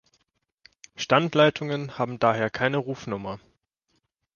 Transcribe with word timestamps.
Standleitungen 0.95 1.99
haben 1.99 2.17
daher 2.17 2.49
keine 2.49 2.77
Rufnummer. 2.77 3.39